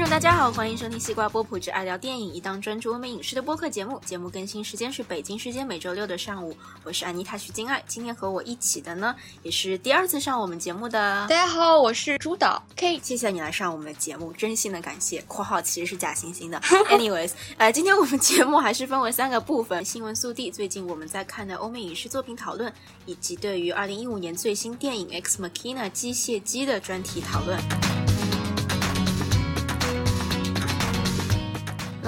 [0.00, 4.00] 众大家好，欢迎收听西瓜波普之爱聊电影，一档专注欧美影视的播客节目。
[4.06, 6.56] 节目更新时间是北京时间每周六的上午。
[6.84, 11.26] 我是安妮塔徐金爱，今天和我一起的呢，也是第二次上我们节目的。
[11.28, 15.20] 大家好，我是朱导 K，谢谢你来上我们的节目，真心的感谢。
[15.28, 16.58] （括号其实是假惺惺的。
[16.88, 22.72] Anyways，呃，今天我们节目还是分为三个部分：新闻速递、最近我们在看的欧美影视作品讨论，
[23.04, 28.09] 以及对于二零一五年最新电影《Ex Machina》机械姬的专题讨论。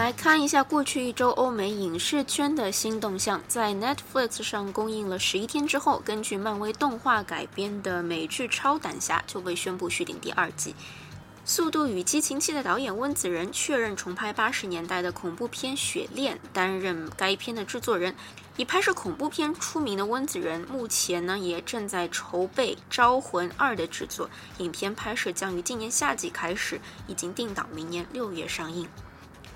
[0.02, 3.41] 来看一下过去一周欧美影视圈的新动向。
[3.47, 10.73] 在 Netflix 上公映了十一天之后，根据漫威动画改编的美剧《超胆侠》就被宣布续订第二季。
[11.45, 18.16] 《速度与激情七》的导演温子仁确认重拍八十年代的恐怖片《雪恋》，担任该片的制作人。
[18.56, 24.28] 以拍摄恐怖片出名的温子仁，目前呢也正在筹备《招魂二》的制作。
[24.58, 28.89] 影片拍摄将于今年夏季开始，已经定档明年六月上映。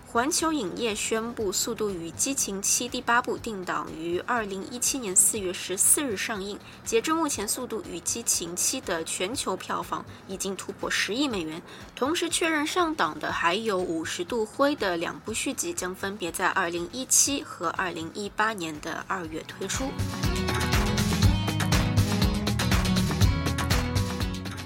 [0.09, 6.59] 环球影业宣布，《速度与激情七》第八部定档于二零一七年四月十四日上映。
[6.85, 11.61] 截至目前，《速度与激情七》的全球票房已经突破十亿美元。
[11.95, 19.91] 同时确认上档的还有《五十度灰》的两部续集，将分别在二零一七和二零一八年的二月推出。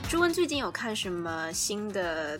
[0.08, 2.38] 朱温最近有看什么新的？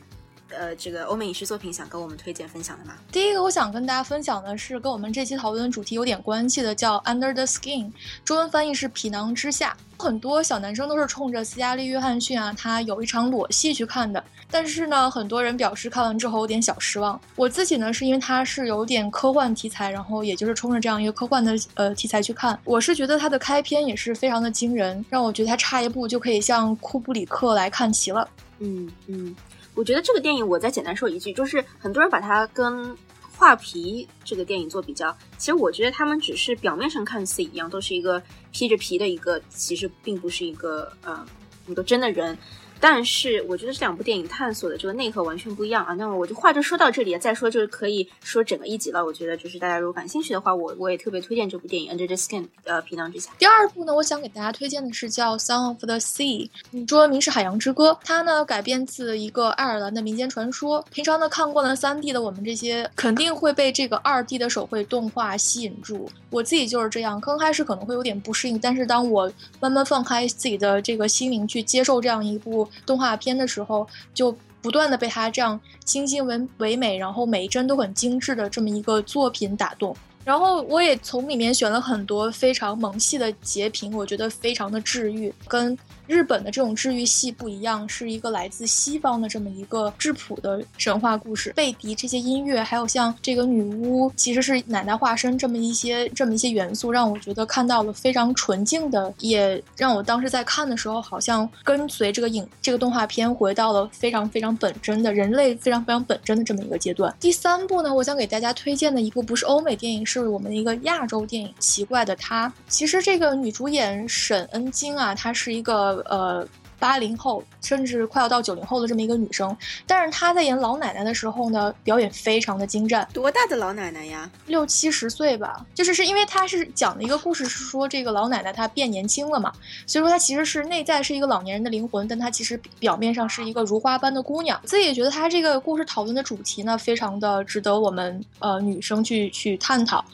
[0.51, 2.95] 呃，这个欧美影视作品想跟我们推荐分享的吗？
[3.11, 7.87] 第一个我想跟大家分享的是跟我们这期讨论的主题有点关系的，叫《Under the Skin》，
[8.25, 9.77] 中文翻译是“皮囊之下”。
[9.99, 14.23] 很多小男生都是冲着斯嘉丽·约翰逊啊，他有一场裸戏去看的。
[14.51, 17.21] 但是呢，很多人表示看完之后有点小失望。
[17.37, 22.59] 我自己呢，是因为它是有点科幻题材，然后也就是冲着这样一个科幻的呃题材去看。
[22.65, 28.27] 我是觉得它的开篇也是非常的惊人，让我觉得它差一步就可以向库布里克来看齐了。
[28.59, 29.37] 嗯嗯。
[29.75, 32.85] 我觉得这个电影，我再简单说一句，就是很多人把它跟
[33.37, 38.23] 《画皮》这个电影做比较，其实我觉得他们只是表面上看似一样，都是一个
[38.53, 41.25] 披着皮的一个，其实并不是一个呃
[41.67, 42.37] 一个真的人。
[42.81, 45.93] 但是我觉得这两部电影探索的这个内核完全不一样啊。
[45.95, 49.05] 那么我就话就说到这里，再说就是可以说整个一集了。
[49.05, 53.31] 我觉得就是大家如果感兴趣的话，我我也特别推荐这部电影《Under the Skin》呃皮囊之下。
[53.39, 56.49] 第二部呢，我想给大家推荐的是叫《Song of the Sea》，
[56.87, 57.91] 中文名是《海洋之歌》。
[58.05, 60.85] 它呢改编自一个爱尔兰的民间传说。
[60.91, 66.09] 平常呢看惯了三 D 的我们这些，肯定会被这个二 D 的手绘动画吸引住。
[66.31, 69.31] 我自己就是这样，刚开始可能会有点不适应，但是当我
[69.61, 79.97] 慢慢放开自己的这个心灵去接受这样一部动画片的时候，就不断的被他这样清新唯唯美，然后每一帧都很精致的这么一个作品打动。
[80.25, 85.77] 然后我也从里面选了很多非常萌系的截屏，我觉得非常的治愈，跟。
[86.11, 91.53] 日本的这种治愈系不一样，是一个来自西方的这么一个质朴的神话故事。
[91.53, 107.15] 贝迪这些音乐，还有像这个女巫其实是奶奶化身这么一些这么一些元素，让我觉得看到了非常纯净的，也让我当时在看的时候，好像跟随这个影这个动画片回到了非常非常本真的人类非常非常本真的这么一个阶段。
[107.21, 112.49] 第三部呢，我想给大家推荐的一部不是欧美电影，是我们的一个亚洲电影《奇怪的她》。
[112.67, 116.00] 其实这个女主演沈恩京啊，她是一个。
[116.07, 116.47] 呃，
[116.79, 119.55] 八零后甚至快要到九零后的这么一个女生，
[119.87, 123.07] 但是她在演老奶奶的时候呢，表演非常的精湛。
[123.13, 124.31] 多大的老奶奶呀？
[124.47, 125.65] 六七十岁吧。
[125.75, 129.53] 就是是因为她是讲的一个故事，是说这个老奶奶她变年轻了嘛，
[129.87, 134.59] 所以说她其实是内在是一个老年人的灵魂，但她其实表面上是一个如花般的姑娘。
[134.65, 140.05] 自己也觉得她这个故事讨论的主题呢，非常的值得我们呃女生去去探讨。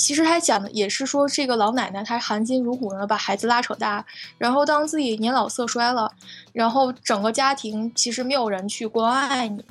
[0.00, 4.02] 其实他讲的也是说，这个老奶奶她含辛茹苦呢把孩子拉扯大，
[4.38, 6.10] 然后当自己年老色衰了，
[6.54, 9.62] 然后整个家庭其实没有人去关爱你，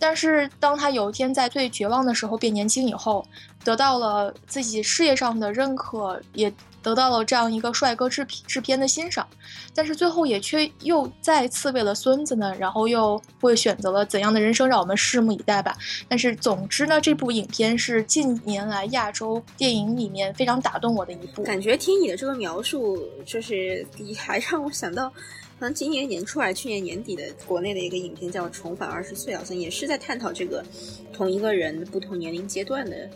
[0.00, 3.24] 但是当他有一天在最绝望的时候变年轻以后，
[3.62, 6.52] 得到了自己事业上的认可，也。
[6.86, 9.26] 得到了这样一个帅哥制制片的欣赏，
[9.74, 15.76] 但是最后也却又再次为了孙子呢，然后又会选择了怎样的人生，让我们拭目以待吧。
[16.06, 21.42] 但是总之呢，这部影片是近年来亚洲电影里面非常打动我的一部。
[21.42, 30.64] 感觉听你的这个描述，就是你还让我想到，可能今年年初还是去年年底的国内的一个影片叫《重返二十岁》，好像也是在探讨这个
[31.12, 33.10] 同一个人不同年龄阶段的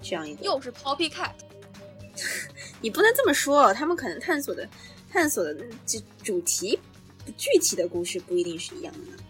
[0.00, 0.44] 这样一个。
[0.44, 1.32] 又是 Poppy Cat。
[2.80, 4.68] 你不能这么说，他们可能探索的、
[5.10, 6.78] 探索的这主题、
[7.36, 9.22] 具体的故事不一定是一样的。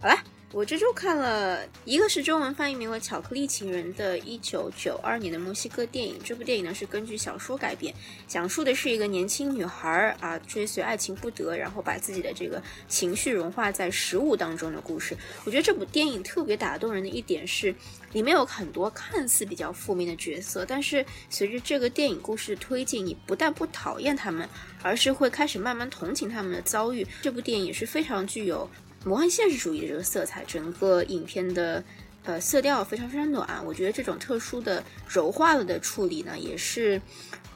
[0.00, 0.16] 好了，
[0.52, 6.16] 我这周看了一个是中文翻译名为《巧克力情人》的1992年的墨西哥电影。
[6.22, 7.92] 这部电影呢是根据小说改编，
[8.28, 15.16] 讲述的是一个年轻女孩啊追随爱情不得，然后把自己的这个情绪融化在食物当中的故事。
[15.44, 17.74] 我觉得这部电影特别打动人的一点是，
[18.12, 24.48] 里面有很多看似比较负面的角色，但是随着这个电影故事的推进，你不但不讨厌他们，
[24.82, 27.04] 而是会开始慢慢同情他们的遭遇。
[27.22, 28.70] 这部电影也是非常具有。
[29.04, 31.84] 魔幻现实主义的这个色彩，整个影片的
[32.24, 33.62] 呃色调非常非常暖。
[33.64, 37.00] 我觉得这种特殊的柔化了的处理呢，也是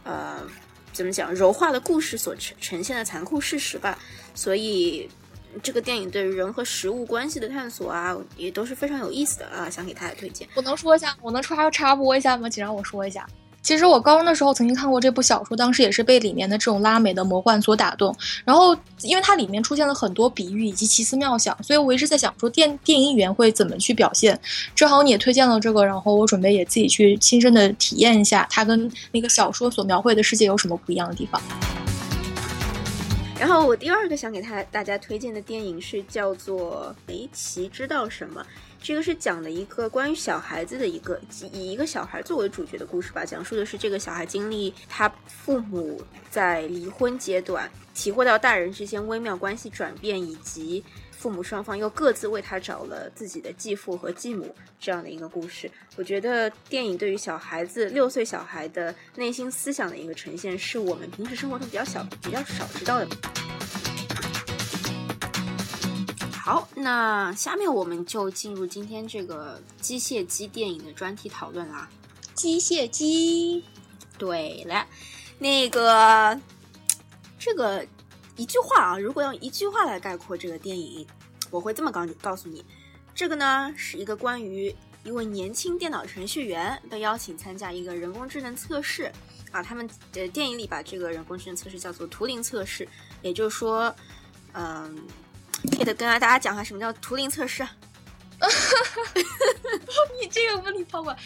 [0.05, 0.43] 呃
[0.93, 3.99] 怎么讲柔化了故事所呈呈现的残酷事实吧。
[4.35, 5.09] 所以
[5.63, 10.47] 这个电影对人和食物关系的探索啊，也都是非常有意思的啊，想给大家推荐。
[10.55, 12.51] 我能说一下，我能插插播一下吗？
[12.51, 13.27] 请让我说一下。
[13.61, 18.17] 其实我高中的时候曾经看过这部小说，当时也是被里面的这种拉美的魔幻所打动。
[18.45, 24.39] 然后，因为它里面出现了很多比喻以及奇思妙想，所以我一直在想说电电影语言会怎么去表现。
[24.75, 31.43] 正好你也推荐了这个，然后我准备也自己去亲身的体验一下，它跟那个小说所描绘的世界有什么不一样的地方。
[33.39, 38.41] 然后我第二个想给他大家推荐的电影是叫做《梅奇知道什么》。
[38.81, 41.21] 这个是讲的一个关于小孩子的一个
[41.53, 55.71] 以一个小孩作为主角的故事吧，讲述的是这个小孩经历他父母在离婚阶段，体会到大人之间微妙关系转变，以及父母双方又各自为他找了自己的继父和继母这样的一个故事。
[55.97, 63.09] 我觉得电影对于小孩子六岁小孩的内心思想的一个呈现，是我们平时生活中比较小比较少知道的。
[66.49, 71.87] 好，那下面我们就进入今天这个机械姬电影的专题讨论啦。
[72.33, 73.63] 机械姬，
[74.17, 74.87] 对了，
[75.39, 76.41] 那个
[77.39, 77.87] 这个
[78.37, 81.07] 一句话啊，如果用一句话来概括这个电影，
[81.51, 82.65] 我会这么告告诉你，
[83.15, 84.75] 这个呢是一个关于
[85.05, 89.13] 一位年轻电脑程序员被邀请参加一个人工智能测试
[89.53, 92.89] 啊，他们的电影里把这个人工智能测试叫做图灵测试，
[93.21, 93.95] 也就是说，
[94.55, 94.97] 嗯。
[95.71, 97.67] 可以跟大家讲下什么叫图灵测试。
[100.21, 101.19] 你这个问题抛过来。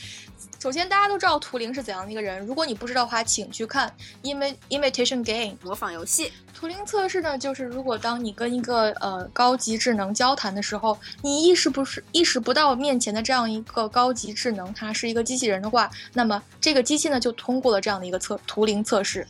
[0.58, 2.38] 首先，大家都知道图灵是怎样的一个人。
[2.46, 3.92] 如果你不知道的话，请去看
[4.26, 6.32] 《Imi Imitation Game》模仿游戏。
[6.54, 19.26] 图灵测试呢，就是如果当你跟一个呃高级智能交谈的时候，你意识不是意识不到面前的这样一个高级智能，它是一个机器人的话，那么这个机器呢就通过了这样的一个测图灵测试。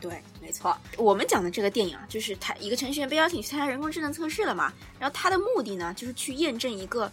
[0.00, 0.22] 对。
[0.46, 4.72] 没错，我们讲的这个电影啊，就是他一个程序员被邀请去参加人工智能测试了嘛。
[4.96, 7.10] 然后他的目的呢，就是去验证一个，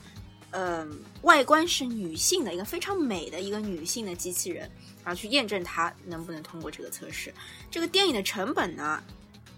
[0.51, 0.87] 呃，
[1.23, 4.69] 外观是女性的一个非常美的一个女性的机器人，
[5.03, 7.33] 然后去验证它能不能通过这个测试。
[7.71, 9.01] 这个电影的成本呢，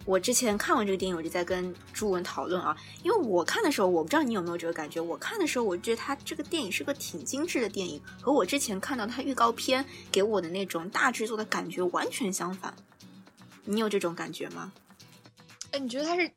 [0.05, 12.73] 我之前看完这个电影，我就在跟朱文讨论啊，因为我看的时候，我不知道你有没有这个感觉，我看的时候，我觉得它这个电影是个挺精致的电影，和我之前看到它预告片给我的那种大制作的感觉完全相反。
[13.65, 14.71] 你有这种感觉吗？
[15.71, 16.31] 哎，你觉得它是？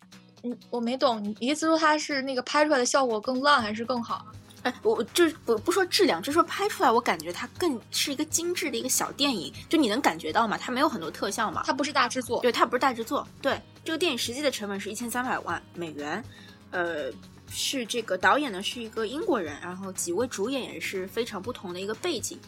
[0.44, 4.24] 嗯，我没懂，你意思说它是那个拍出来的效果更烂还是更好？
[4.62, 10.56] 哎，我就是不不说质量，就说拍出来，我感觉它更是一个精致的一个小电影，就你能感觉到嘛？
[10.56, 11.64] 它没有很多特效嘛？
[11.66, 13.26] 它不是大制作，对，它不是大制作。
[13.42, 16.24] 对，这个电影实际的成本是一千三百万美元，
[16.70, 17.10] 呃，
[17.48, 22.38] 是这个导演呢是一个英国人，然后几位主演也是非常不同的一个背景。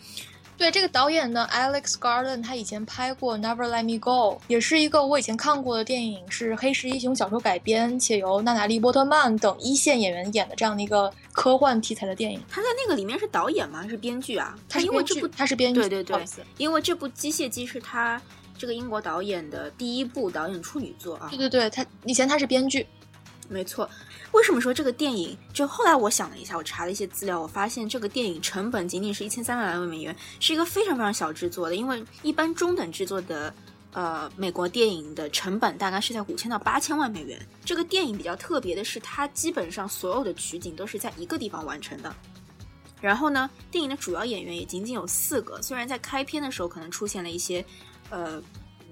[0.61, 12.39] 对这个导演呢，Alex Garland，他以前拍过《Never Let Me Go》，也是一个我以前看过的电影，是黑石英雄小说改编，且由娜塔莉波特曼等一线演员演的这样的一个科幻题材的电影。
[12.47, 13.81] 他在那个里面是导演吗？
[13.81, 14.55] 还是编剧啊？
[14.69, 16.23] 他因为这部他是编剧，对对对，
[16.59, 18.21] 因为这部《机械姬》是他
[18.59, 21.29] 这个英国导演的第一部导演处女作啊。
[21.31, 22.87] 对对对，他以前他是编剧，
[23.49, 23.89] 没错。
[24.33, 25.37] 为什么说这个电影？
[25.53, 31.75] 就后来我想了一下，我查了一些资料，我发现这个电影成本仅仅是一千三百万美元，是一个非常非常小制作的。
[31.75, 33.53] 因为一般中等制作的，
[33.93, 37.45] 呃，美国电影的成本大概是在五千到八千万美元。
[37.65, 42.15] 这个电影比较特别的是，它基本上所有的取景都是在一个地方完成的。
[43.01, 47.65] 然后呢，电影的主要演员也仅仅有四个，虽然在开篇的时候可能出现了一些，
[48.11, 48.41] 呃。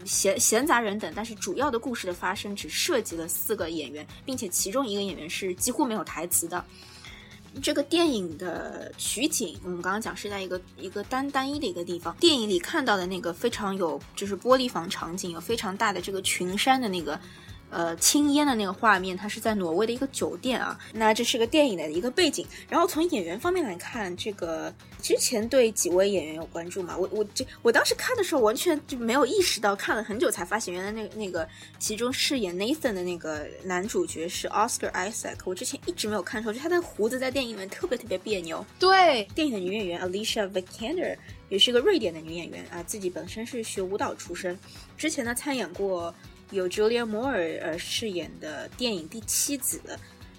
[0.05, 6.64] 闲闲杂人等，但是主要的故事的发生只涉及了四个演员，并且其中一个演员是几乎没有台词的。
[7.62, 12.14] 这个电影的取景，我们刚刚讲是在一个一个单单一的一个地方。
[12.21, 17.19] 电影里看到的那个非常有就是玻璃房场景，有非常大的这个群山的那个
[17.71, 20.79] 呃青烟的那个画面，它是在挪威的一个酒店啊。
[20.93, 22.47] 那这是个电影的一个背景。
[22.69, 26.97] 然后从演员方面来看，这个之前对几位演员有关注嘛？
[26.97, 31.47] 我我这我当时看的时候完全就没有意识到，看了很久才发现，原来那那个
[31.79, 35.37] 其中饰演 Nathan 的那个男主角是 Oscar Isaac。
[35.45, 38.65] 我之前一直没有看出，就他的胡子在电影里面特别特别别扭。
[38.79, 41.17] 对，电影的女演员 Alicia Vikander
[41.49, 44.59] 也是个瑞典的女演员啊，自己本身是学舞蹈出身，
[44.97, 46.15] 之前呢参演过。
[46.50, 49.81] 有 Julia Moore 呃饰演的电影《第七子》，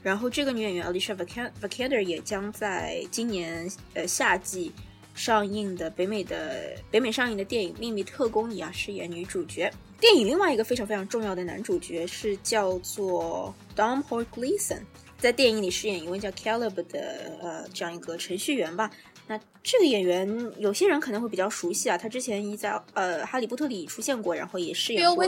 [0.01, 4.71] 然后这个女演员 Alicia Vikander 也将在今年呃夏季
[5.13, 9.71] 上映的北美的北美上映的电影《秘密特工》里啊饰演女主角。
[9.99, 14.79] 电影另外一个非常非常重要的男主角是叫做 Dom h o r Gleason，
[15.17, 18.89] 在电影里饰演一位叫 Caleb 的呃这样一个程序员吧。
[19.27, 25.27] 那这个演员有些人可能会比较熟悉啊，他之前一在呃《哈利波特》里出现过，然后也饰演过。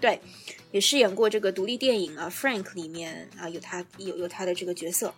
[0.00, 0.20] 对，
[0.70, 5.12] 也饰演过这个独立电影啊，《Frank》里面啊有他有有他的这个角色，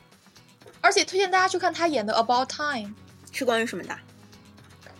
[0.80, 2.88] 而且推荐大家去看他演的《About Time》，
[3.30, 3.96] 是关于什么的？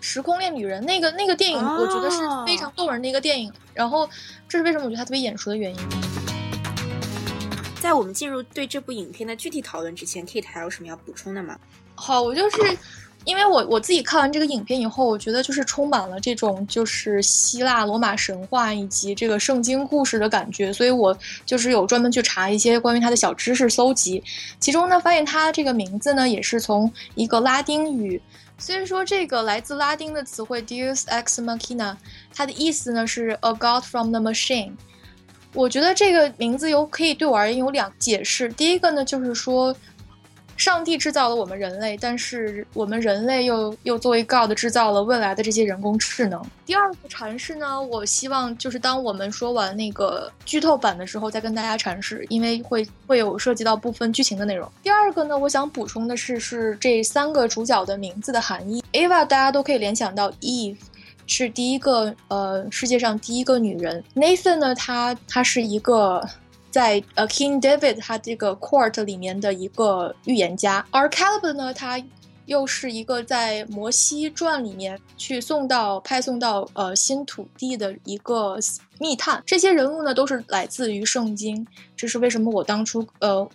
[0.01, 3.53] 时空恋女人那个那个电影，我觉得是非常动人的一个电影。
[3.75, 4.09] 然后
[4.49, 5.81] 这是为什么我觉得他特别眼熟的原因。
[7.81, 11.59] 在我们进入对这部影片的具体讨论之前，Kate 还有什么要补充的吗？
[11.95, 12.57] 好，我就是。
[13.31, 24.21] 因为我我自己看完这个影片以后，我觉得就是充满了这种就是希腊罗马神话以及这个圣经故事的感觉，所以我就是有专门去查一些关于它的小知识搜集。
[24.59, 28.21] 其中呢，发现它这个名字呢也是从一个拉丁语，
[28.59, 31.95] 虽然说这个来自拉丁的词汇 Deus ex machina，
[32.35, 34.73] 它的意思呢是 a god from the machine。
[35.55, 39.73] 我觉得这个名字有可以对我而言有两解释，第一个呢就是说。
[40.61, 46.39] 上帝制造了我们人类，但是我们人类又又作为 God 制造了未来的这些人工智能。
[46.67, 54.71] 第二个阐释呢，我希望就是当我们说完那个剧透版的时候再跟大家阐释，因为会会有涉及到部分剧情的内容。
[54.83, 58.85] 第二个呢，我想补充的是，是这三个主角的名字的含义。
[58.93, 60.77] Eva 大家都可以联想到 Eve，
[61.27, 64.05] 是第一个呃世界上第一个女人。
[64.15, 66.23] Nathan 呢，他他是一个。
[66.71, 72.03] 在呃，King David 他这个 court 里面的一个预言家，而 Caleb 呢，他
[72.47, 78.59] 又是一个在摩西传里面去送到派送到呃新土地的一个
[78.99, 79.43] 密探。
[79.47, 81.67] 这些人物呢，都是来自于圣经。
[81.97, 83.49] 这是为什么我当初呃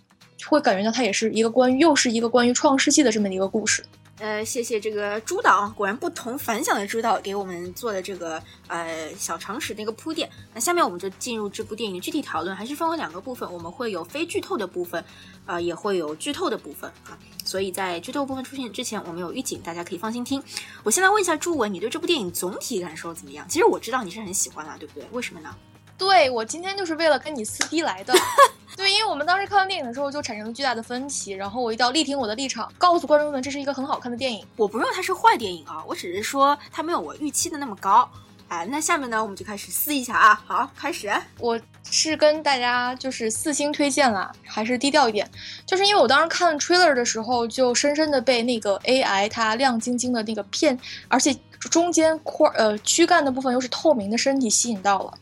[0.46, 3.82] 会感觉到它也是一个关于又是一个关于创世纪的这么一个故事。
[4.18, 10.30] 呃，谢谢这个朱导，果然不同凡响的朱导给我们做的这个呃小常识的一个铺垫。
[10.54, 15.04] 那下面我们就进入这部电影的具体讨论，还是分为两个部分，我们会有非剧透的部分，
[15.44, 17.18] 啊，也会有剧透的部分啊。
[17.44, 20.42] 所以在剧透部分出现之前，我们有预警，大家可以放心听。
[20.82, 23.46] 我先来问一下朱文，你对这部电影总体感受怎么样？
[23.50, 25.06] 其实我知道你是很喜欢啦，对不对？
[25.12, 25.54] 为什么呢？
[25.98, 28.14] 对我今天就是为了跟你撕逼来的。
[28.74, 34.44] 对，因为我们当时看完电影的时候就产生了巨大的分歧，然后我一定要力挺我的立场，告诉观众们这是一个很好看的电影。
[34.56, 38.08] 我不认为它是坏电影啊，我只是说它没有我预期的那么高。
[38.48, 40.40] 哎，那下面呢，我们就开始撕一下啊。
[40.46, 41.10] 好，开始。
[41.40, 45.28] 我是跟大家就是四星推荐啦，还是低调一点，
[45.66, 55.14] 就是因为我当时看 trailer 的时候，就深深的被那个 AI 它亮晶晶的那个片，而且中间块呃躯干的部分又是透明的身体吸引到了。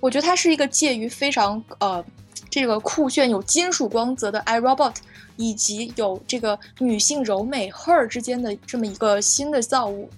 [0.00, 2.04] 我觉得它是一个介于非常呃。
[2.48, 4.94] 这个酷炫有金属光泽的 iRobot，
[5.36, 10.08] 以及有这个女性柔美 Her 之间的这么一个新的造物，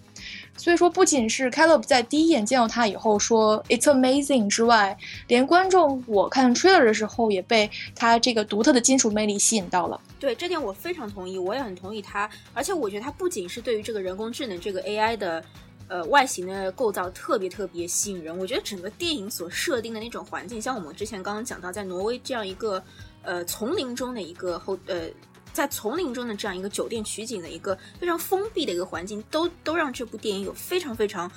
[0.57, 10.01] 所以说不仅是 Caleb 在第一眼见到他以后说 It's amazing 之外，连观众我看 trailer 的时候也被他这个独特的金属魅力吸引到了。
[10.21, 15.43] 对这点我非常同意，我也很同意他，而且我觉得他不仅是对于这个人工智能这个 AI 的。
[15.89, 18.37] 呃，外形的构造特别特别吸引人。
[18.37, 22.83] 我觉得整个电影所设定的那种环境，像我们之前刚刚讲到，在挪威这样一个
[23.23, 25.09] 呃丛林中的一个后呃，
[25.53, 31.31] 在丛林中的这样一个酒店取景的一个非常封闭的一个环境，都都让这部电影有非常非常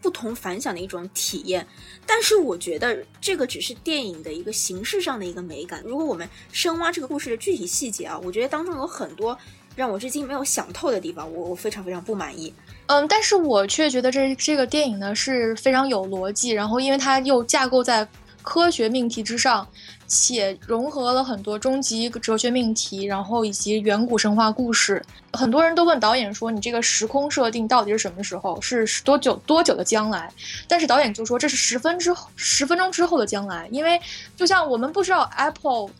[0.00, 1.66] 不同凡响的一种体验。
[2.06, 5.82] 但是我觉得这个只是电影的一个形式上的一个美感。
[5.84, 9.36] 如果我们深挖这个故事的具体细节啊，我觉得当中有很多
[9.76, 12.52] 让我至今没有想透的地方，我我非常非常不满意。
[12.86, 18.08] 嗯，但是我却觉得这这个电影呢是非常有逻辑，然后因为它又架构在
[18.42, 19.66] 科学命题之上，
[20.06, 25.04] 且融合了很多终极哲学命题，然后以及远古神话故事。
[25.32, 28.58] 很多人都问导演说：“你这个时空设定到底是什么时候？
[28.60, 30.32] 是多久多久的将来？”
[30.66, 34.00] 但是导演就说：“这是十分之十分钟之后的将来，因为
[34.36, 35.90] 就像我们不知道 Apple。”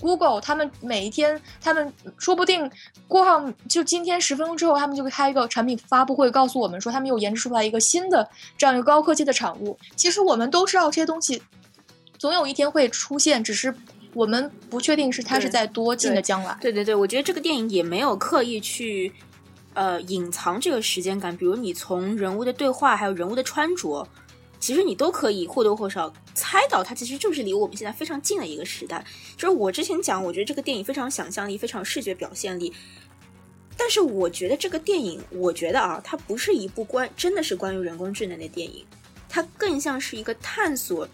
[0.00, 2.70] Google 他们每一天，他们说不定
[3.08, 9.78] 过上就今天十分钟之后，他们就会开一个产品发布会，告诉我们说他们又研制出来一个新的这样一个高科技的产物。
[9.96, 11.42] 其实我们都知道这些东西
[12.18, 13.74] 总有一天会出现，只是
[14.12, 16.56] 我们不确定是它是在多近的将来。
[16.60, 19.12] 对对对，我觉得这个电影也没有刻意去
[19.74, 24.06] 呃隐藏这个时间感，比如你从人物的对话还有人物的穿着。
[24.66, 29.06] 其实你都可以或多或少猜到，它其实就是离我们现在非常近的一个时代。
[29.36, 32.72] 就是我之前讲，我觉得这个电影非常想象力，非常视觉表现力。
[33.76, 38.84] 但是我觉得这个电影，我觉得啊，它不是一部关真的是关于人工智能的电影，
[39.28, 41.08] 它更像是一个探索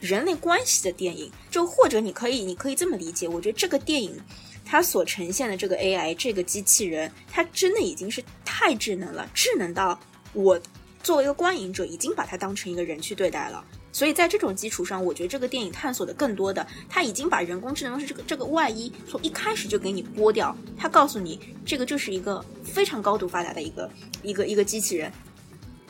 [0.00, 1.28] 人类关系的电影。
[1.50, 4.16] 就或者你可以，你可以这么理解，我觉得这个电影
[4.64, 9.98] 它所呈现的这个 AI 这个机器人，它真的已经是太智能了，智能到
[10.32, 10.60] 我。
[11.06, 23.88] 作为一个观影者，已经把它当成一个人去对待了，所以在这种基础上，我觉得这个电影探索的更多的，他已经把人工智能是这个这个外衣从一开始就给你剥掉，他告诉你这个就是一个非常高度发达的一个
[24.24, 25.12] 一个一个机器人，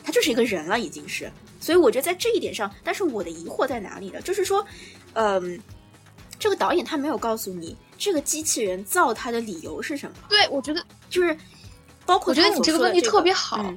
[0.03, 1.31] 他就是一个人了，已经是。
[1.59, 4.21] 所以我觉得在这一点上，但是我的疑惑在哪里呢？
[4.21, 4.63] 就是说，
[5.13, 5.59] 嗯，
[6.37, 10.15] 这个导演他没有告诉你这个机器人造他的理由是什么？
[10.29, 11.35] 对，我觉得就是
[12.05, 13.73] 包括我觉得你这个问题特别好。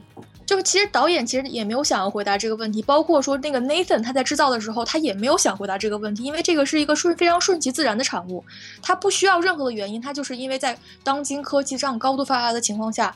[0.50, 8.44] 就其实导演其实也没有想要回答这个问题，包括说那个 Nathan 他在制造的时候，他也没有想回答这个问题，因为这个是一个顺非常顺其自然的产物，
[8.82, 13.14] 他不需要任何的原因，他就是因为在当今科技这样高度发达的情况下，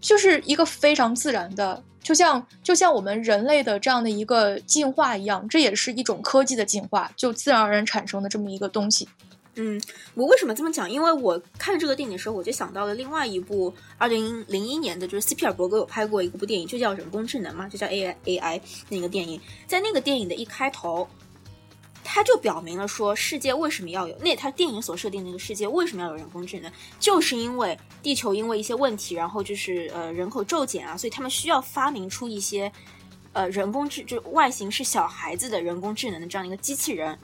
[0.00, 9.08] 就是一个非常自然的，就像就像我们人类的这样的一个进化一样，这也是一种科技的进化，就自然而然产生的这么一个东西。
[9.60, 9.80] 嗯，
[10.14, 10.88] 我为什么这么讲？
[10.88, 19.40] 因为我看这个电影的时候，我就想到了另外一部二零零一年的，就是斯皮尔伯格有拍过一部电影，就叫《人工智能》嘛，就叫 AI AI 那个电影。
[19.66, 21.08] 在那个电影的一开头，
[22.04, 32.70] 他就表明了说，世界为什么要有那他电影所设定那个世界为什么要有人工智能，就是因为地球因为一些问题，然后就是呃人口骤减啊，所以他们需要发明出一些
[33.32, 37.18] 呃人工智就外形是小孩子的人工智能的这样一个机器人。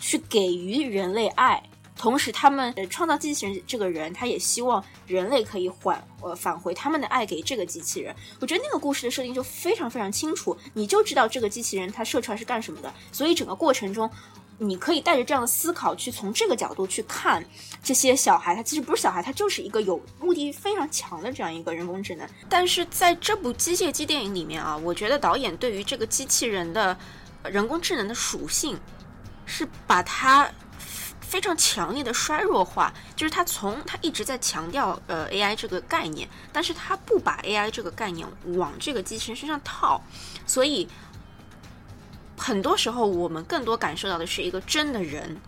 [0.00, 1.62] 去给予人类爱，
[1.96, 8.14] 同时他们创造机器人这个人，他也希望人类可以还呃返回他们的爱给这个机器人。
[8.40, 12.92] 我觉得那个故事的设定就非常非常清楚，你就知道这个机器人它射出来是干什么的。
[13.12, 14.10] 所以整个过程中，
[14.58, 17.44] 你可以带着这样的思考去从这个角度去看
[17.82, 22.28] 这些小孩，他其实不是小孩，他就是一个有目的非常强的这样一个人工智能。
[22.48, 26.96] 但是在这部机械机电影里面啊，我觉得导演对于这个机器人的
[27.44, 28.78] 人工智能的属性。
[29.46, 30.50] 是把它
[31.20, 40.00] 非常强烈的衰弱化，就是他从他一直在强调呃 AI 这个概念，但是他不把 AI 这个概念往这个机器人身上套，
[40.46, 40.88] 所以
[42.36, 45.40] 很多时候我们更多感受到的是一个真的人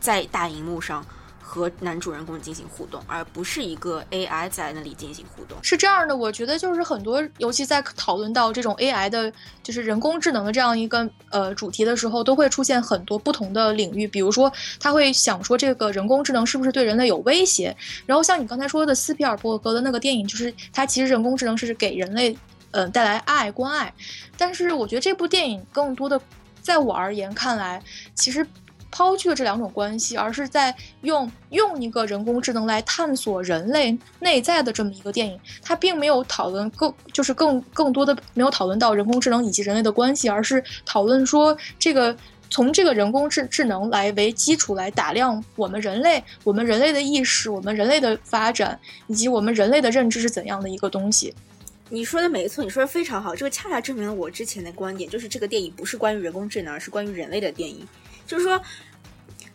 [0.00, 1.04] 在大荧幕上。
[1.48, 5.56] 和男主人公进行互动，而不是一个 AI 在那里进行互动。
[5.62, 9.32] 是这样的，我觉得就是很多，尤其在讨论到这种 AI 的，
[9.62, 14.06] 就是人工智能的这样一个呃主题的时候，都会出现很多不同的领域。
[14.06, 17.74] 比如说，他会想说这个人工智能是不是对人类有威胁？
[18.04, 22.36] 然后像你刚才说的斯皮尔伯格的那个电影，就是它其实人工智能是给人类
[22.72, 23.90] 呃带来爱关爱。
[24.36, 26.20] 但是我觉得这部电影更多的，
[26.60, 27.82] 在我而言看来，
[28.14, 28.46] 其实。
[28.90, 42.16] 抛去了这两种关系，而是在用用一个人工智能来探索人类内在的这么一个电影，它并没有讨论更就是更更多的没有讨论到人工智能以及人类的关系，而是讨论说这个
[42.50, 51.34] 从这个人工智智能来为基础来打量我们人类，我们人类的意识，我们人类的发展以及我们人类的认知是怎样的一个东西。
[51.90, 57.86] 你说的没错，你说的非常好，这个恰恰证明了我之前的观点，就是这个电影不是关于人工智能，而是关于人类的电影。
[58.28, 58.62] 就是说，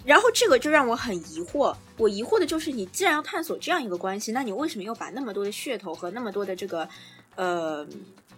[0.04, 1.74] 然后这个就让我很疑惑。
[1.98, 6.90] 我疑惑的就是，你既然要探索这样一个关系，那你为什么又把那么多的噱头和那么多的这个，
[7.36, 7.88] 呃，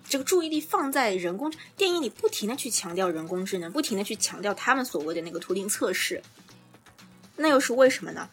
[0.08, 6.22] 这个注意力放在人工电影里，不停的去强调人工智能，不停的去强调他们所谓的那个图灵测试？
[7.38, 8.30] 那又是为什么呢？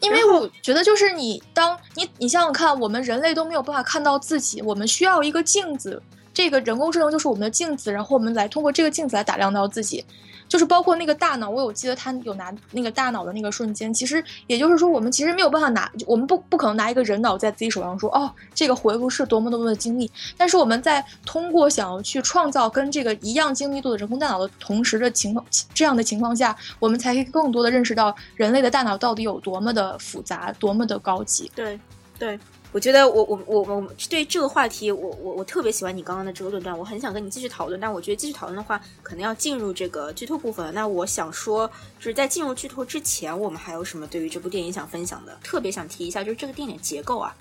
[0.00, 6.02] 因为我觉得，就是你当你你想想看，我们人类都没有办法看到自己，我们需要一个镜子，
[6.34, 10.04] 这个人工智能就是我们的镜子，然后我们来通过这个镜子来打量到自己。
[10.50, 13.94] 就是包括那个大脑，我有记得他有拿那个大脑的那个瞬间。
[13.94, 20.10] 其实也就是说，我们其实没有办法拿，我们不不可能拿一个人脑在自己手上说，哦，这个回路是多么多么的精密。
[20.36, 31.48] 但是我们在通过想要去创造跟这个一样精密度的人工大脑的同时的情况，这样的情况下，我们才可以更多的认识到人类的大脑到底有多么的复杂，多么的高级。
[31.54, 31.78] 对，
[32.18, 32.36] 对。
[32.72, 37.80] 我觉得我我我我对这个话题，我我我特别喜欢你刚刚的这个论断，我很想跟你继续讨论。
[37.80, 40.72] 但我觉得继续讨论的话，可能要进入这个剧透部分。
[40.72, 41.66] 那我想说，
[41.98, 45.36] 就是在进入剧透之前，我们还有什么对于这部电影想分享的？
[45.42, 47.34] 特别想提一下，就是这个电影结构啊，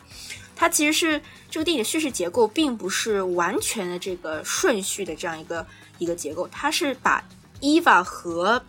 [0.55, 5.65] 它其实是这个电影叙事结构，并不是完全的这个顺序的这样一个
[5.99, 7.23] 一个结构，它是把
[7.61, 8.59] Eva 和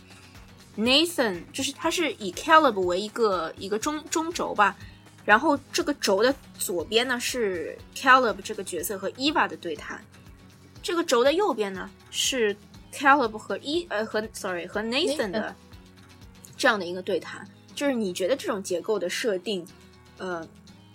[0.77, 4.77] Nathan，就是它是以 Caleb 为一个一个中中轴吧，
[5.31, 10.05] 然后这个轴的左边呢是 Caleb 这个角色和 Eva 的对谈，
[10.83, 12.57] 这个轴的右边呢是
[12.93, 15.55] Caleb 和 E 呃和 Sorry 和 Nathan 的
[16.57, 19.64] 这样的一个对谈，就是你觉得这种结构的设定，
[20.19, 20.45] 呃，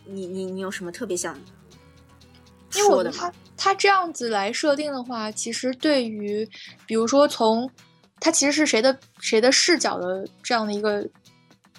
[0.03, 1.33] 你你你有什么特别想
[2.73, 3.71] 因为我觉得说的吗它？
[3.71, 6.45] 它这样子来设定的话，其实对于
[6.85, 7.71] 比如说从
[8.19, 11.07] 他其实是谁的谁的视角的这样的一个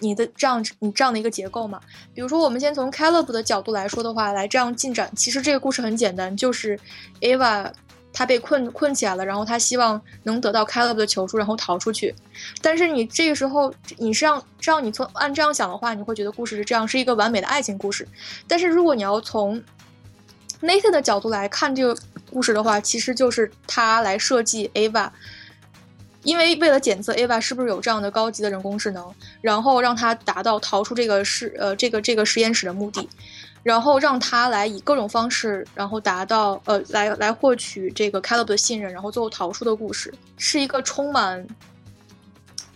[0.01, 1.81] 你的这样你这样的一个结构嘛。
[2.15, 6.79] 比如说我们先从 Caleb 的角度来说的话，来这样进展，其实这个故事很简单，就是
[7.21, 7.71] Ava
[8.13, 12.15] 她被困困起来了，然后她希望能得到 Caleb 的求助，然后逃出去。
[12.63, 18.07] 但是你这个时候你是让这样你从按这样想的话，你会觉得故事是这样，是一个完美的爱情故事。
[18.47, 19.63] 但是如果你要从
[20.63, 21.95] Nathan 的角度来看这个
[22.31, 25.11] 故事的话，其实就是他来设计 Ava，
[26.27, 33.09] 因为为了检测 Ava 是不是有这样的高级的人工智能，然后让他达到逃出这个实呃这个这个实验室的目的，
[33.63, 41.47] 然后让他来以各种方式，然后达到呃来来获取这个 Caleb 的信任，然后最后逃出的故事，是一个充满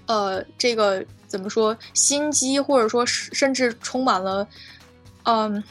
[0.06, 4.46] 呃这个怎么说心机，或者说甚至充满了
[5.24, 5.62] 嗯。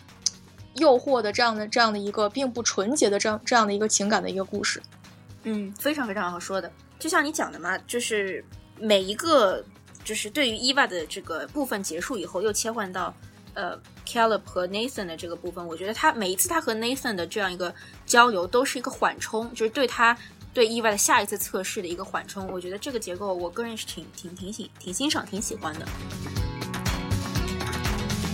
[0.75, 4.81] 诱惑的这样的这样的一个并不纯洁的这样这样的一个情感的一个故事。
[5.43, 8.43] 嗯，非常非常好说的，就像你讲的嘛，就是
[8.77, 9.63] 每一个
[10.03, 13.15] 就是对于 Eva 的这个部分结束以后，又切换到
[13.53, 17.73] 呃 Caleb 和 Nathan 的这个部分，我觉得他每一次他和 Nathan 的这样一个
[18.05, 20.15] 交流，都是一个缓冲，就是对他
[20.53, 22.45] 对 Eva 的下一次测试的一个缓冲。
[22.51, 25.87] 我觉得这个结构，我个人是挺挺挺喜挺欣赏挺喜欢的。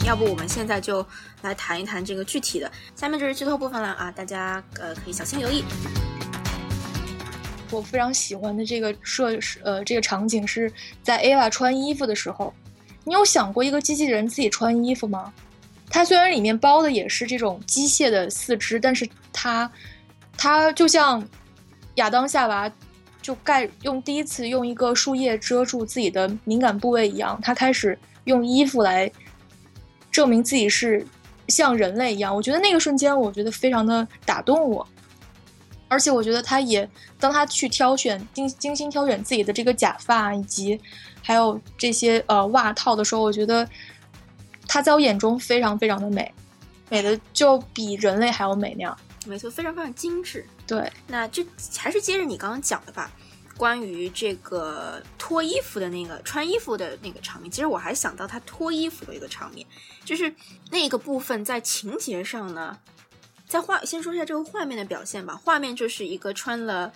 [0.06, 1.06] 要不我们现在就
[1.42, 5.64] 来谈一谈这个具体的，下面就是剧透部分了啊，大家呃可以小心留意。
[7.76, 10.72] 我非常喜欢的这个设呃这个场景是
[11.04, 12.54] 在 Ava 穿衣服的时候，
[13.04, 15.34] 你有想过一个机器人自己穿衣服吗？
[15.90, 19.70] 它虽然里面包的也是这种机械的四肢，但是它
[20.38, 21.26] 它就像
[21.96, 22.72] 亚当夏娃
[23.22, 29.10] 就盖用第一次用一个树叶遮住自己的敏感部位一样，他开始用衣服来
[30.12, 31.06] 证明自己是
[31.48, 32.36] 像人类一样。
[32.36, 34.88] 我觉得那个瞬间，我觉得非常的打动我。
[35.88, 40.80] 而且我觉得他也，当他去挑选精精心挑选自己的这个假发以及
[41.22, 43.68] 还有这些呃袜套的时候，我觉得
[44.68, 46.34] 他在我眼中非常非常的美，
[46.90, 48.98] 美的就比人类还要美那样。
[49.26, 50.46] 没错，非常非常精致。
[50.68, 51.46] 对，那就
[51.78, 53.12] 还是接着你刚刚讲的吧，
[53.58, 59.66] 关于这个脱衣服的那个穿衣服的那个场面，其实我还想到他脱衣服的一个场面，
[60.04, 60.34] 就是
[60.72, 62.78] 那个部分在情节上呢。
[63.56, 65.40] 在画，先说一下这个画面的表现吧。
[65.42, 66.92] 画面就是一个穿了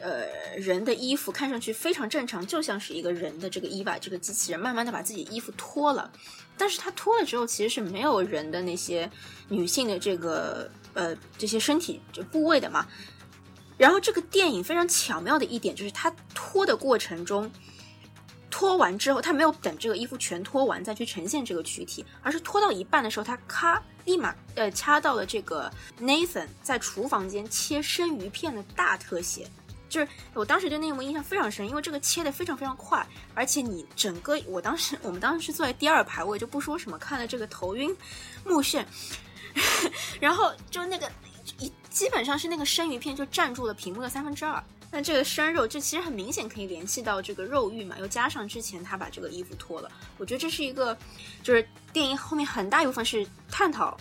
[0.00, 0.26] 呃
[0.58, 6.12] 人的衣服，看上去非常正常，就像是一个人的这个伊娃这个机器人，慢慢的把自己衣服脱了。
[6.58, 9.10] 但是他脱了之后，其实是没有人的那些
[9.48, 12.86] 女性的这个呃这些身体就部位的嘛。
[13.78, 17.50] 然后这个电影非常巧妙的一点就是，他脱的过程中，
[18.54, 23.82] 脱完之后，他没有等这个衣服全脱完再去呈现这个躯体，而是脱到一半的时候，他咔。
[24.04, 29.50] 立马呃掐到了这个 Nathan 在厨房间切生鱼片的大特写，
[29.88, 37.96] 就是我当时对那一幕印象非常深，因为这个切的非常非常快，而且你整个我当时我们当时是坐在第二排，我也就不说什么，看了这个头晕
[38.44, 38.84] 目眩，
[40.20, 41.10] 然后就那个
[41.58, 44.62] 一基本上是那个生鱼片就占住了屏幕的三分之二。
[44.94, 50.96] 那这个生肉，这其实很明显可以联系到这个肉欲嘛，又加上之前他把这个衣服脱了，我觉得这是一个，
[51.42, 53.96] 就是电影后面很大一部分是探讨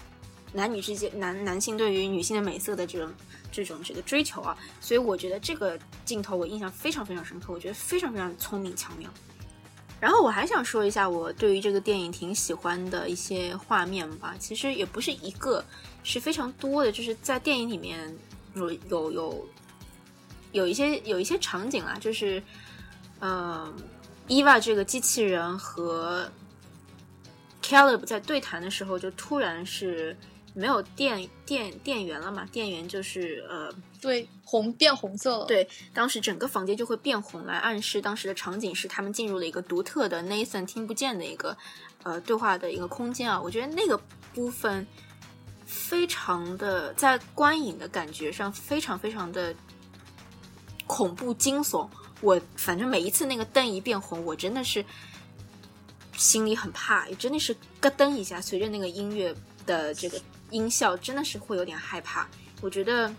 [0.54, 3.12] 男女之间男男性对于女性的美色的这种
[3.52, 9.10] 这种这个追求啊，所以我觉得这个镜头我印象非常非常深刻，我觉得非常非常聪明巧妙。
[10.00, 15.66] 然后我还想说一下我对于这个电影挺喜欢的一些画面吧，其实也不是一个，
[16.04, 18.16] 是非常多的，就是在电影里面
[18.54, 19.48] 有有有。
[20.54, 22.42] 有一些有一些场景啊，就是，
[23.20, 23.74] 呃
[24.30, 26.32] 伊娃这个机器人和
[27.62, 30.16] Caleb 在对谈的时候，就突然是
[30.54, 32.48] 没有电电电源了嘛？
[32.52, 35.46] 电源就是呃，对，红变红色了。
[35.46, 41.58] 对，当时整个房间就会变红，来暗示当时的场景是他们进入了一个独特的 Nathan 听不见的一个
[42.04, 43.42] 呃对话的一个空间啊。
[43.42, 44.00] 我觉得那个
[44.34, 44.88] 部分
[45.66, 49.54] 非常的在观影的感觉上非常非常的。
[50.94, 51.90] 恐怖惊悚，
[52.22, 54.86] 我反正每一次那个灯一变红，我真的是
[56.16, 57.52] 心里很怕，真的是
[57.82, 59.34] 咯噔一下，随着那个音乐
[59.66, 62.28] 的这个音效，真的是会有点害怕。
[62.62, 63.12] 我觉得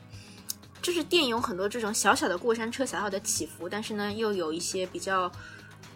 [0.80, 5.28] 就是电影有很多这种小小的过山车、小小的起伏，但是呢，又有一些比较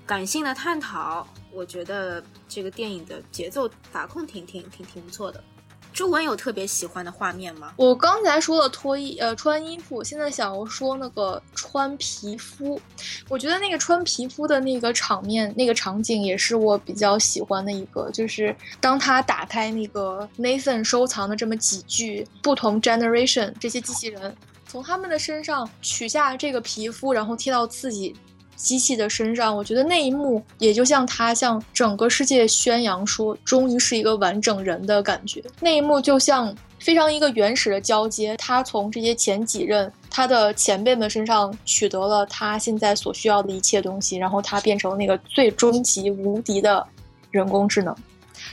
[0.05, 1.25] 感性的探讨。
[1.53, 5.45] 我觉得这个电影的节奏把控挺挺挺挺不错的。
[5.93, 7.73] 朱文有特别喜欢的画面吗？
[7.77, 12.81] 我刚才说了脱衣呃穿衣服，现在想要说那个穿皮肤。
[13.29, 28.15] 我觉得那个穿皮肤的那个场面、那个场景也是我比较喜欢的一个，就是当他打开那个 Nathan 收藏的这么几具不同 generation 这些机器人，从他们的身上取下这个皮肤，然后贴到自己。
[28.59, 35.43] 机器的身上，我觉得那一幕也就像他向整个世界宣扬说，终于是一个完整人的感觉。
[35.61, 46.85] 那一幕就像非常一个原始的交接，他从这些前几任他的前辈们身上取得了他现在所需要的一切东西，然后他变成那个最终极无敌的
[47.31, 47.95] 人工智能。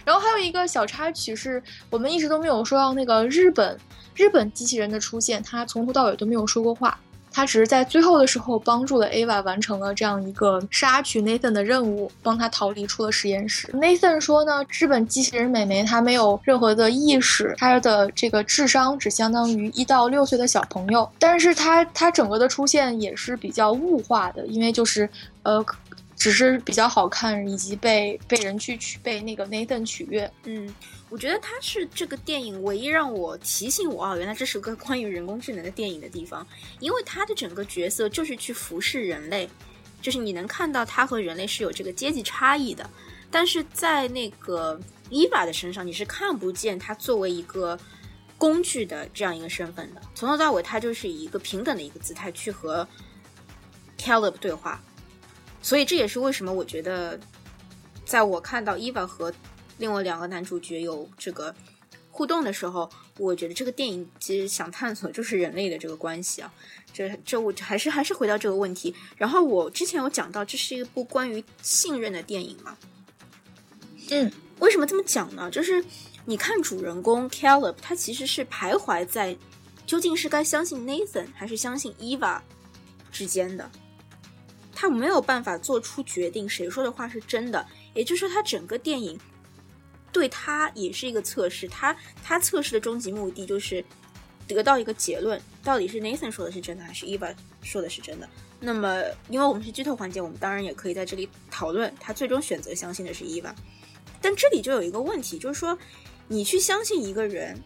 [0.04, 3.76] 然后还有一个小插曲是，我们一直都没有说到那个日本
[4.14, 7.00] 日本机器人的出现，他从头到尾都没有说过话。
[7.36, 13.68] 他只是在最后的时候帮助了 Ava 完成了这样一个杀取 Nathan 的任务，帮他逃离出了实验室。
[13.74, 21.10] Nathan 说呢，日本机器人美眉她没有任何的意识，她的这个智商只相当于一到六岁的小朋友。
[21.20, 25.10] 但是她她整个的出现也是比较物化的，因为就是
[25.44, 25.64] 呃。
[26.16, 30.32] 只是比较好看，以及被被人去取被那个 Nathan 取悦。
[30.46, 30.74] 嗯，
[31.10, 36.46] 我觉得他是这个电影唯一让我提醒我啊，原来这是个关于人工智能的电影的地方。
[36.80, 39.48] 因为他的整个角色就是去服侍人类，
[40.02, 42.90] 就是你能看到他和人类是有这个阶级差异的。
[43.30, 47.78] 但是在那个 Eva 的身上，你是看不见他作为一个
[48.38, 50.02] 工具的这样一个身份的。
[50.16, 52.88] 从头到尾，他就是以一个平等的一个姿态去和
[54.00, 54.82] Caleb 对话。
[55.66, 57.20] 所以这也是为什么我觉得，
[58.06, 59.34] 在我看到伊娃和
[59.80, 61.56] 另外两个男主角有这个
[62.12, 66.54] 互动的时候，我觉得这个电影其实想探索就是人类的这个关系啊。
[66.94, 68.94] 这这我还是还是回到这个问题。
[69.18, 72.78] 然后我之前有讲到，这是一部关于信任的电影嘛？
[74.12, 75.50] 嗯，为什么这么讲呢？
[75.50, 75.84] 就是
[76.26, 79.36] 你看主人公 Caleb，他其实是徘徊在
[79.88, 82.44] 究竟是该相信 Nathan 还是相信伊娃
[83.12, 83.68] 之间的。
[84.76, 87.66] 他没有办法做出决定，谁说的话是真的。
[87.94, 89.18] 也就是说，他整个电影
[90.12, 91.66] 对他也是一个测试。
[91.70, 93.84] 他他测试的终极目的就是
[94.46, 97.34] 得到一个结论：到底是 Nathan 说的是真的，还是 Eva
[97.64, 98.30] 说的是真的？
[98.60, 103.54] 那么，因为我们是剧透环节，我们当然也可以在这里讨论他最终选择相信的是 Eva。
[104.22, 105.78] 但这里就有一个问题，就是说，
[106.28, 107.62] 你去相信一个人，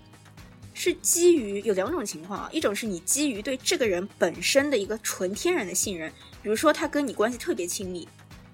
[0.74, 6.12] 是基于有两种情况啊，一种是你基于对这个人本身的一个纯天然的信任。
[6.42, 8.08] 比如说，他跟你关系特别亲密，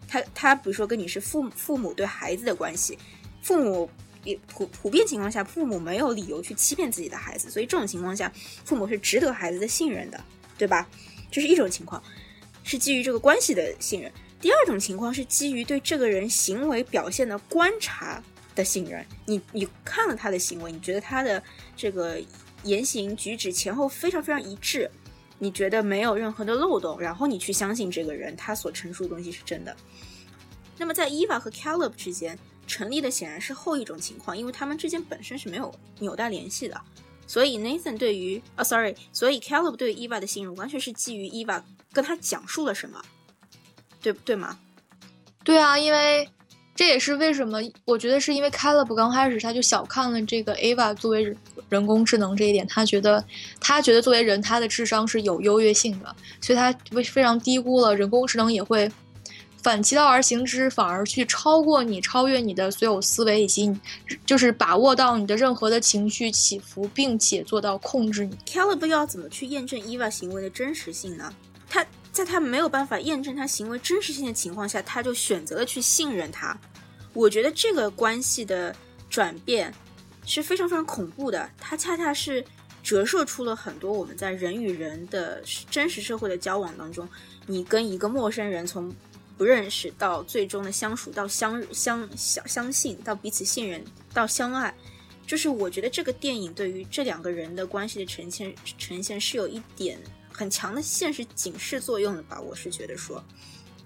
[0.08, 2.98] 他他比如说跟你是父父母对孩子的关系，
[3.42, 3.90] 父母
[4.24, 8.32] 也普普遍情况下，父母没有理由去欺骗自己的孩子，所以这种情况下，
[8.64, 10.24] 父母是值得孩子的信任的，
[10.58, 10.88] 对吧？
[11.32, 12.02] 这是一种情况，
[12.64, 14.12] 是基于这个关系的信任。
[14.42, 19.06] 第二种情况是基于对这个人行为表现的观察的信任。
[19.26, 21.42] 你你看了他的行为，你觉得他的
[21.76, 22.22] 这个
[22.64, 24.90] 言行举止前后非常非常一致。
[25.38, 29.76] 你觉得没有任何的漏洞，然后你去相信这个人他所陈述的东西是真的。
[30.78, 36.80] 那么在 Eva 和 Caleb 之间成立的显然是后一种情况，因为他们之间本身是没有纽带联系的。
[37.28, 43.02] 所以 Nathan 对于啊，sorry，所以 Caleb 对 Eva 的信任完全是基于 Eva 跟他讲述了什么，
[44.02, 44.60] 对对吗？
[45.44, 46.30] 对啊，因为。
[46.76, 51.34] 这也是为什么我觉得是因为 Caleb 刚开始他就小看了这个 Ava 作为
[51.70, 53.24] 人工智能这一点，他觉得
[53.62, 58.92] 他觉得作为人他的智商是有优越性的，所以他非非常低估了人工智能也会
[59.64, 63.74] 反其道而行之，反而去超过你、超越你的所有思维，以及
[64.26, 68.36] 就是把握到你的任何的情绪起伏，并且做到控制你。
[68.46, 71.34] Caleb 要怎么去验证 Eva 行为的真实性呢？
[71.70, 71.86] 他。
[72.16, 76.58] 在他没有办法验证他行为真实性的情况下，他就选择了去信任他。
[77.12, 78.74] 我觉得这个关系的
[79.10, 79.74] 转变
[80.26, 81.50] 是非常非常恐怖的。
[81.60, 82.42] 它恰恰是
[82.82, 87.06] 折射出了很多我们在人与人的真实社会的交往当中，
[87.48, 88.96] 你跟一个陌生人从
[89.38, 94.74] 不认识到最终的相处，到相相相相信，到彼此信任，到相爱，
[95.28, 100.00] 就是我觉得这个电影对于这两个人的关系的呈现呈现是有一点。
[100.36, 103.24] 很强的现实警示作用的吧，我是觉得说，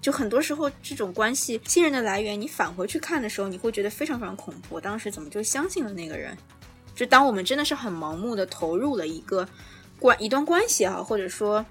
[0.00, 4.80] 就很多时候这种关系信任的来源，你返回去看的时候，你会觉得非常非常恐怖。
[4.80, 6.36] 当时怎么就相信了那个人？
[6.92, 9.48] 就当我们真的是很盲目的投入了一个
[10.00, 11.64] 关一段关系啊，或者说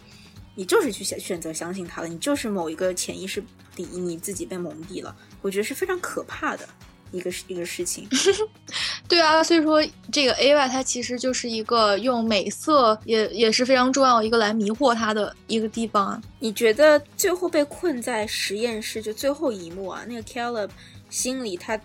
[0.55, 3.43] 你就是去选选择相信他了，你就是某一个潜意识
[3.75, 6.67] 里你自己被蒙蔽了，我觉得是非常可怕的
[7.11, 8.07] 一个一个事情。
[9.09, 16.21] 对啊，所以说这个 A Y 它其实就是一个用美色也也是非常重要一个来迷惑他的一个地方啊。
[16.37, 20.69] 你觉得最后被困在实验室就最后一幕啊，那个 Caleb
[21.09, 21.75] 心里他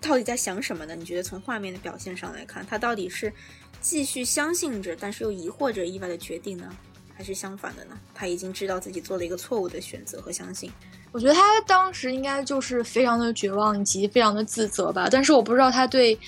[0.00, 0.96] 到底在想什么呢？
[0.96, 3.32] 你觉得从画面的表现上来看，他到底是
[3.80, 6.68] 继续相信着，但是又疑惑着 E Y 的决定呢，
[7.14, 7.96] 还是相反的呢？
[8.12, 10.68] 他已经知道自己做了一个错误的选择和相信。
[11.12, 16.18] 我觉得他当时应该就是非常的绝望以及非常的自责吧，但是我不知道他对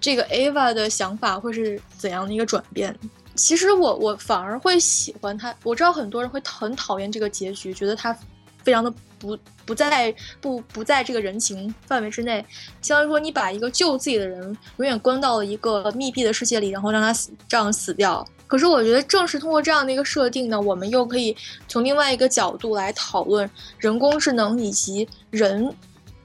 [0.00, 2.96] 这个 Ava 的想法会是怎样的一个转变。
[3.34, 8.16] 其实我我反而会喜欢他，我知道很多人会很讨厌这个结局，觉得他
[8.62, 12.44] 非常的不不在不不在这个人情范围之内，
[12.80, 14.40] 相当于说你把一个救自己的人
[14.76, 18.26] 永远关到了一个密闭的世界里，然后让他死这样死掉。
[18.54, 21.36] 可是我觉得，正是通过这样的一个设定呢，我们又可以
[21.66, 25.74] 从另外一个角度来讨论人工智能以及人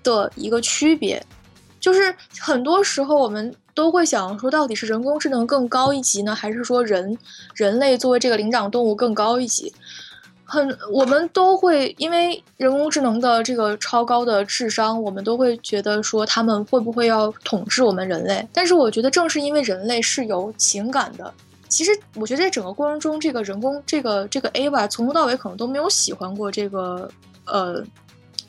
[0.04, 1.20] 的一个区别。
[1.80, 7.18] 就是很多时候我们都会想说，到底是人工智能更高一级呢，还是说人
[7.56, 9.74] 人类作为这个灵长动物更高一级？
[10.46, 18.48] 很，我们都会因为人工智能的这个超高的智商，我们都会觉得说他们会不会要统治我们人类？
[18.54, 21.34] 但是我觉得，正是因为人类是有情感的。
[21.70, 27.10] 其实我觉得在整个过程中，这个人工这个这个 Ava 从头到尾可能都没有喜欢过这个
[27.46, 27.84] 呃，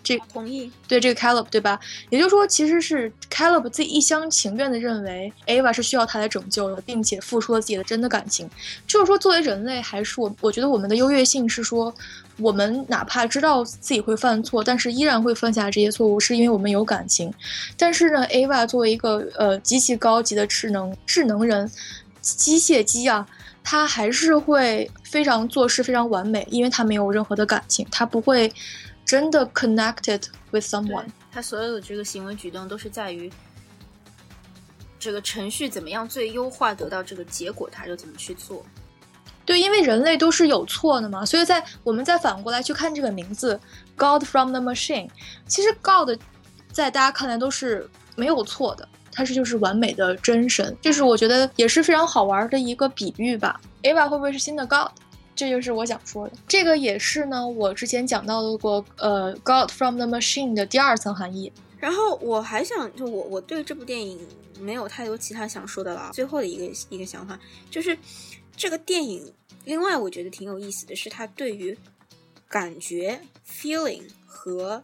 [0.03, 1.79] 这同意对这个 Caleb 对吧？
[2.09, 8.49] 也就是说，其实是 Caleb 自己一厢情愿的认为 Ava 是需要他来拯救的，并且付出了自己的真的感情。
[8.87, 11.95] 就是说，作为人类，还是我我觉得我们的优越性是说，
[12.39, 17.33] 我们哪怕知道自己会犯错，但是依然会犯下这些错误，是因为我们有感情。
[17.77, 21.71] 但是呢，Ava 作为一个呃极其高级的智能智能人。
[22.37, 23.27] 机械机啊，
[23.63, 28.53] 它还是会非常做事非常完美，因为它没有任何的感情，它不会
[29.05, 31.07] 真的 connected with someone。
[31.31, 33.31] 它所有的这个行为举动都是在于
[34.99, 38.65] 这个程序怎么样最优化得到这个结果，它就怎么去做。
[39.47, 43.59] 对，因为人类都是有错的嘛，所以在我们再反过来去看这个名字
[43.97, 45.09] God from the Machine，
[45.49, 46.11] 其实 God
[46.71, 48.89] 在大家看来都是没有错的。
[49.13, 53.61] 它是就是完美的真神，这是我觉得也是非常好玩的一个比喻吧。
[53.83, 54.89] Ava 会不会是新的 God？
[55.35, 56.35] 这就是我想说的。
[56.47, 61.51] 这个也是呢，我之前讲到的过，呃，God from the Machine 的第二层含义。
[61.79, 64.21] 然后我还想，就我我对这部电影
[64.59, 66.11] 没有太多其他想说的了。
[66.13, 67.97] 最后的一个一个想法就是，
[68.55, 69.33] 这个电影
[69.65, 71.77] 另外我觉得挺有意思的是，它对于
[72.47, 73.19] 感觉
[73.49, 74.83] （feeling） 和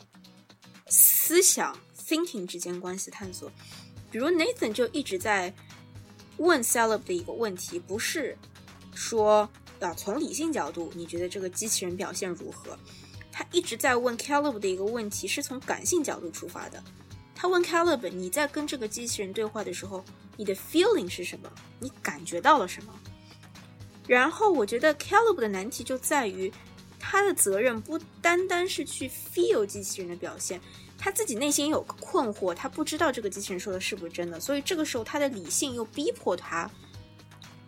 [0.87, 1.77] 思想
[2.09, 3.51] （thinking） 之间关系探索。
[4.17, 5.53] 比如 Nathan 就一直在
[6.39, 8.35] 问 Celeb 的一个问题，不是
[8.95, 9.47] 说
[9.79, 12.79] 啊从理性角度你觉得这个机器人表现如何？
[13.31, 16.83] 他一直在问 Caleb 的一个问题，是从感性角度出发的。
[17.35, 20.03] 他问 Caleb，你在跟这个机器人对话的时候，
[20.39, 21.53] 你的 feeling 是什么？
[21.79, 22.95] 你感觉到了什么？
[24.07, 26.51] 然后我觉得 Caleb 的难题就在于，
[26.99, 30.59] 他的责任不单单是去 feel 机器人的表现。
[30.99, 36.69] 他自己内心有个困惑，他不知道这个机器人说的是不是真的，所以这个时候他的理性又逼迫他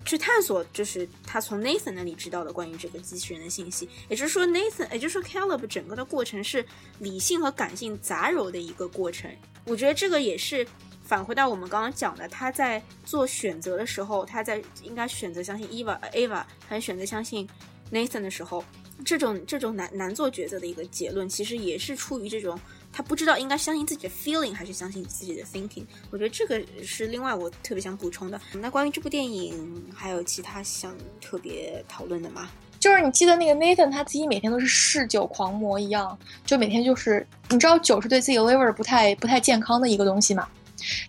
[0.04, 3.88] 去探索，就是他从 Nathan 那里知道的关于这个机器人的信息。
[4.08, 6.64] 也就是说，Nathan，也就是说 Caleb 整个的过程是
[6.98, 9.30] 理性和感性杂糅的一个过程。
[9.66, 10.66] 我觉得这个也是
[11.04, 17.46] 返回到我们刚刚讲的，他在做选择的时候，他在应该选择相信 Eva，Eva，还是选择相信
[17.92, 18.64] Nathan 的时候，
[19.04, 22.58] 这种这种难难做抉择的一个结论，其实也是出于这种。
[22.98, 25.84] 他不知道应该相信自己的 feeling 还是相信自己的 thinking。
[26.10, 28.40] 我觉得这个是另外我特别想补充的。
[28.54, 32.50] 那关于这部电影，还有其他想特别讨论的吗？
[32.80, 40.48] 就是你记得那个 Nathan 他自己每天都是嗜酒狂魔一样，就每天就是你知道酒是对自己 liver 不太不太健康的一个东西嘛？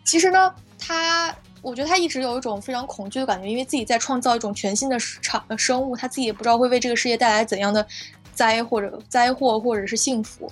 [0.03, 7.83] 其实呢，他我觉得他一直有一种非常恐惧的感觉，因为自己在创造一种全新的场生物，他自己也不知道会为这个世界带来怎样的
[8.31, 10.51] 灾或者灾祸或者是幸福。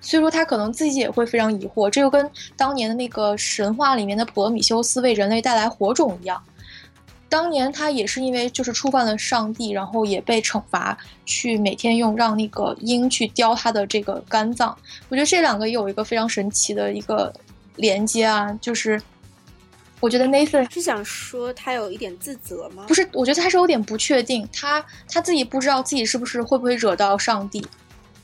[0.00, 6.42] 所以说他可能自己也会非常疑惑，这就跟当年的那个神话里面的普罗米修斯为人类带来火种一样，
[7.28, 14.76] 当年他也是因为就是触犯了上帝，然后也被惩罚，去每天用让那个鹰去叼他的这个肝脏。
[15.08, 17.32] 我觉得这两个也有一个非常神奇的一个
[17.76, 19.00] 连接啊，就是
[20.00, 22.86] 我觉得 Nathan 是想说他有一点自责吗？
[22.88, 27.64] 不是，我觉得他是有点不确定，他他自己不知道自己是不是会不会惹到上帝。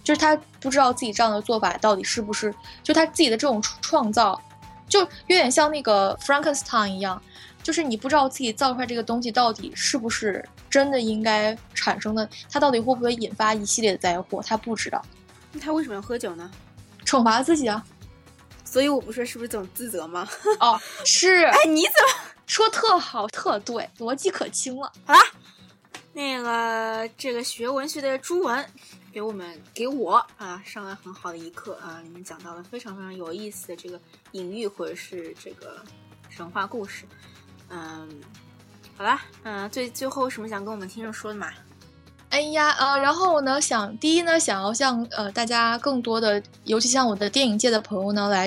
[0.07, 4.41] 就是他不知道自己这样的做法到底是不是，就他自己的这种创造，
[4.89, 7.21] 就有点像那个 Frankenstein 一样，
[7.61, 15.05] 就是你不知道自己造出来这个东西到底是不是真的应该产生的，他到底会不会引发一系列的灾祸，他不知道。
[15.51, 16.49] 那他为什么要喝酒呢？
[17.05, 17.85] 惩罚自己啊。
[18.65, 20.29] 所以我不说是不是总自责吗？
[20.61, 21.47] 哦，是。
[21.47, 24.93] 哎，你怎么说特好，特对，逻辑可清了。
[25.05, 25.21] 好了，
[26.13, 28.65] 那个这个学文学的朱文
[29.17, 33.99] 给我们给我啊上了很好的一课啊，里面讲到了非常非常有意思的这个
[34.33, 35.83] 隐喻或者是这个
[36.29, 37.07] 神话故事。
[37.71, 38.21] 嗯，
[38.95, 41.51] 好啦，嗯，最最后什么想跟我们听众说的嘛？
[42.29, 48.47] 哎呀，呃，然后呢，想第一呢，想要向呃大家更多的，尤其像我的电影界的朋友呢，来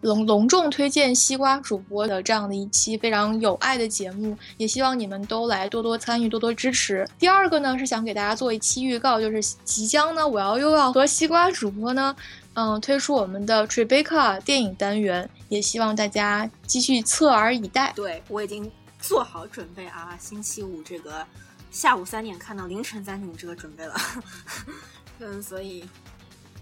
[0.00, 7.06] 隆隆重推荐西瓜主播的这样的一期非常有爱的节目，也希望你们都来多多参与，多多支持。
[7.18, 12.16] 第二个呢，是想给大家做一期预告，就是即将呢，我要又要和西瓜主播呢，
[12.54, 17.92] 嗯，推出我们的 Tribeca 电影单元，也希望大家继续侧耳以待。
[17.94, 18.68] 对我已经
[18.98, 21.24] 做好准备啊，星期五这个。
[21.70, 23.94] 下午三点看到凌晨三点这个准备了，
[25.20, 25.88] 嗯，所以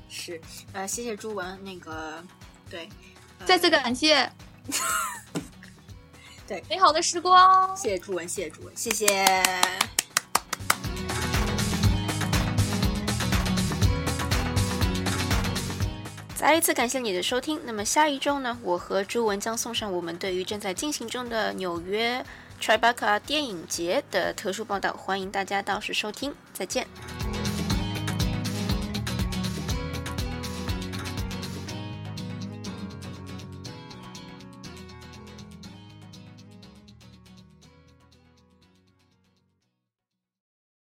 [0.09, 0.40] 是
[0.72, 2.22] 呃，谢谢朱文，那个
[2.68, 2.88] 对，
[3.44, 4.30] 再次感谢，
[6.46, 9.07] 对美好的时光，谢谢朱文，谢谢朱文，谢谢，
[16.34, 17.61] 再一次感谢你的收听。
[17.64, 22.24] 那么下一周呢，我和朱文将送上我们对于正在进行中的纽约。
[22.66, 26.34] Tribeca 电影节的特殊报道，欢迎大家到时收听。
[26.52, 26.84] 再见。